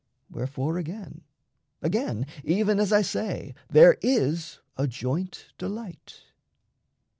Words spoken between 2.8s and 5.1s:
I say, there is a